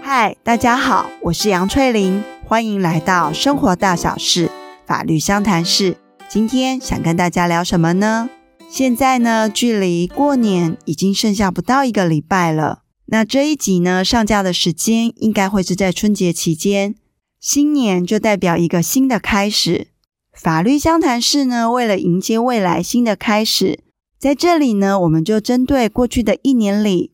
[0.00, 4.48] 嗨，大家好，我是杨翠玲，欢迎来到生活大小事
[4.86, 5.96] 法律相谈室。
[6.28, 8.30] 今天想跟大家聊什么呢？
[8.68, 12.82] 现在呢，距离过年已经剩下不到一个礼拜了。
[13.06, 16.94] 那这一集呢，上架的时间应该会是在春节期间。
[17.40, 19.88] 新年就代表一个新的开始。
[20.32, 23.80] 法律相谈室呢，为了迎接未来新的开始，
[24.16, 27.10] 在这里呢，我们就针对过去的一年里，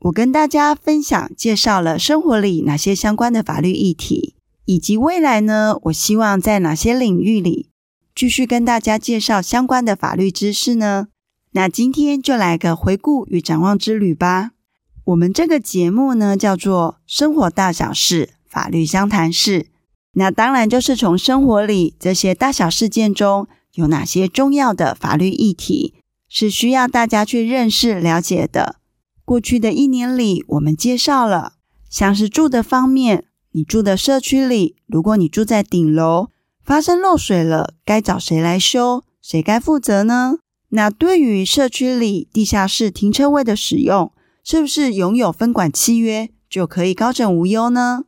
[0.00, 7.68] 我跟大家分享介绍了生活里哪些相关的法律议题，以及未来呢，我希望在哪些领域里
[8.14, 11.08] 继续跟大家介绍相关的法律知识呢？
[11.52, 14.52] 那今天就来个回顾与展望之旅吧。
[15.06, 19.62] 我们这个节目呢，叫做《生活大小事法律相谈室》。
[20.12, 25.94] 那当然就是从生活里这些大小事件中，有哪些重要的法律议题
[26.28, 28.76] 是需要大家去认识了解的。
[29.28, 31.52] 过去的一年里，我们介绍了
[31.90, 36.28] 像是住的方面，你住的社区里，如果你住在顶楼，
[36.64, 39.04] 发生漏水了，该找谁来修？
[39.20, 40.38] 谁该负责呢？
[40.70, 44.10] 那对于社区里地下室停车位的使用，
[44.42, 48.04] 是不是拥有分管契约就可以高枕无忧呢？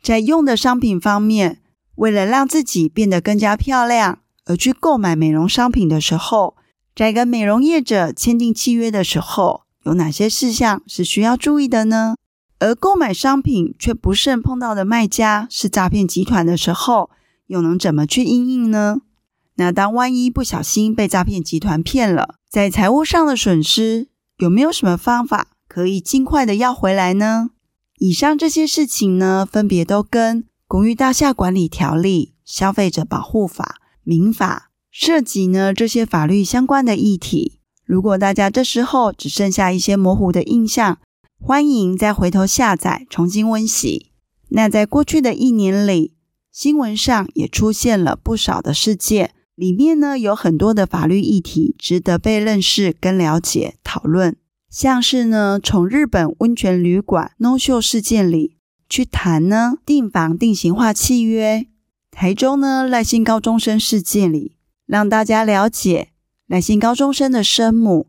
[0.00, 1.60] 在用的商品方面，
[1.96, 6.54] 为了让自己变得更加漂亮而去购买美容商品的时候，
[6.94, 12.16] 在跟美容业者签订契约的时候，有哪些事项是需要注意的呢？
[12.58, 17.10] 而购买商品却不慎碰到的卖家是诈骗集团的时候，
[17.48, 19.00] 又能怎么去应应呢？
[19.56, 24.06] 那当万一不小心被诈骗集团骗了，在财务上的损失，
[24.38, 27.50] 有没有什么方法可以尽快的要回来呢？
[27.98, 37.58] 以上这些事情呢，分别都跟《公寓大厦管理条例》、《消费者保护法》、《民法》涉及呢这些法律相关的议题。
[37.92, 40.98] 如果大家这时候只剩下一些模糊的印象，
[41.38, 44.12] 欢迎再回头下载重新温习。
[44.48, 46.14] 那在过去的一年里，
[46.50, 54.38] 新闻上也出现了不少的事件，里面呢有很多的法律议题值得被认识跟了解讨论。
[54.70, 58.56] 像是呢，从日本温泉旅馆 no show 事件里
[58.88, 61.66] 去谈呢，订房定型化契约；
[62.10, 66.11] 台中呢赖姓高中生事件里，让大家了解
[66.46, 68.06] 赖姓高中生的生母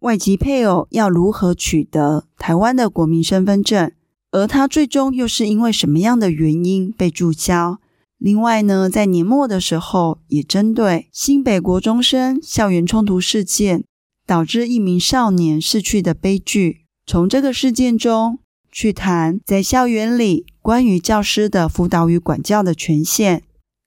[0.00, 3.92] 外籍配偶要如何取得台湾的国民身份证，
[4.30, 7.78] 而他最终又是因为什么样的原因被注销。
[8.18, 13.84] 另外呢，在年末的时候，也针对新北国中生校园冲突事件。
[14.28, 18.40] 导致一名少年逝去的悲剧，从这个事件中
[18.72, 23.44] 去谈在校园里关于教师的辅导与管教的权限，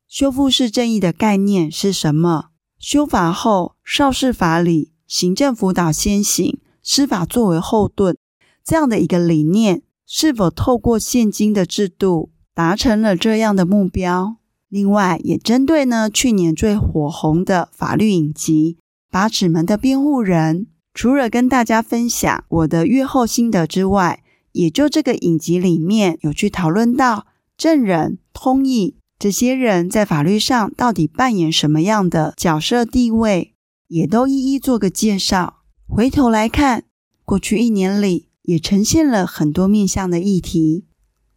[0.08, 2.52] 修复式正义的概念是什么？
[2.80, 8.16] 修法后，少事法理行政辅导先行，司法作为后盾，
[8.64, 14.38] 这样的一个理念，是否透过现今的制度达成了这样的目标？
[14.70, 18.78] 另外，也针对呢去年最火红的法律影集。
[19.12, 24.24] 八尺门的辩护人，除了跟大家分享我的阅后心得之外，
[24.54, 27.26] 也就这个影集里面有去讨论到
[27.58, 33.54] 证人、通译这些人在法律上到底扮演什么样的角色地位，
[33.90, 35.58] 也都一一做个介绍。
[35.86, 36.86] 回头来看，
[37.26, 40.86] 过去一年里也呈现了很多面向的议题。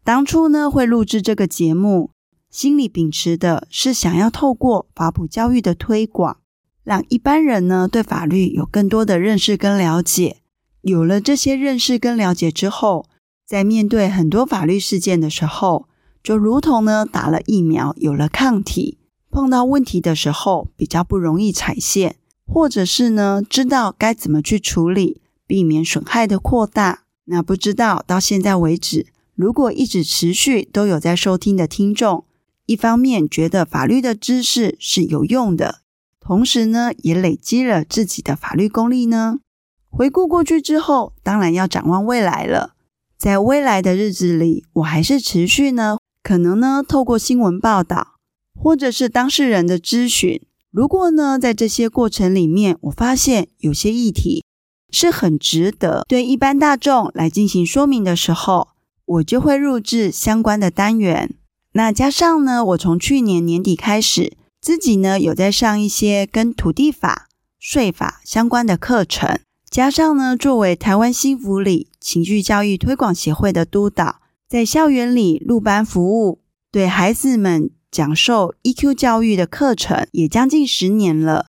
[0.05, 2.13] 当初呢，会录制这个节目，
[2.49, 6.37] 心里秉持的是想要透过法普教育的推广。
[6.85, 10.39] 让一般人呢对法律有更多的认识跟了解，
[10.83, 13.07] 有了这些认识跟了解之后，
[13.45, 15.89] 在面对很多法律事件的时候，
[16.23, 18.99] 就如同呢打了疫苗，有了抗体，
[19.31, 22.17] 碰到问题的时候比较不容易踩线，
[22.47, 27.05] 或者是呢知道该怎么去处理，避免损害的扩大。
[27.25, 32.25] 那不知道到现在为止，如果一直持续都有在收听的听众，
[32.67, 35.81] 一方面觉得法律的知识是有用的。
[36.21, 39.41] 同时呢，也累积了自己的法律功力呢。
[39.89, 42.75] 回顾过去之后，当然要展望未来了。
[43.19, 48.19] 在未来的日子里，我还是持续呢，可能呢，透过新闻报道，
[48.55, 50.41] 或者是当事人的咨询。
[50.71, 54.45] 如果呢，在这些过程里面，我发现有些议题
[54.91, 58.69] 是很值得对一般大众来进行说明的时候，
[59.05, 61.35] 我就会录制相关的单元。
[61.73, 64.37] 那加上呢，我从去年年底开始。
[64.61, 67.27] 自己呢，有在上一些跟土地法、
[67.59, 74.21] 税法相关的课程，加上呢，作为台湾新福里情绪教育推广协会的督导，
[74.53, 81.47] 在校园里入班服务，对孩子们讲授 EQ 教育的课程也将近十年了。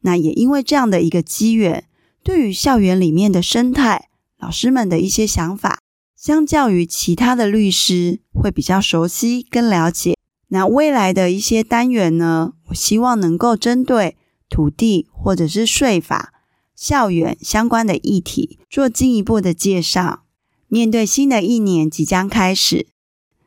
[0.00, 1.84] 那也因为这样的一个机缘，
[2.22, 4.08] 对于校园里面的生态、
[4.38, 5.80] 老师们的一些想法，
[6.16, 10.16] 相较于其他的律师会比较熟悉跟了解。
[10.48, 14.16] 那未来的一些单元呢，我希望能够针对
[14.48, 16.32] 土地或者是税法、
[16.74, 20.22] 校园相关的议题做进一步的介绍。
[20.68, 22.86] 面对新的一年即将开始，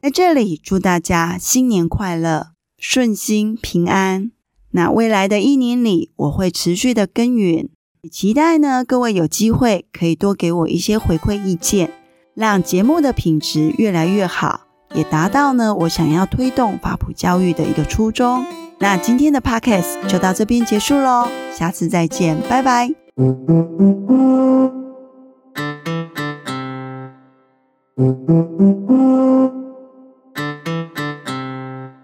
[0.02, 4.32] 在这里祝大家新年快乐、顺心平安。
[4.72, 7.70] 那未来的一年里，我会持续的耕耘，
[8.04, 11.92] 也期待呢各位有机会可以多给我一些回馈意见，
[12.36, 18.46] 让节目的品质越来越好，也达到呢我想要推动法普教育的一个初衷。
[18.80, 21.28] 那今天的 Podcast 就到这边结束喽，
[21.58, 22.90] 下次再见，拜拜。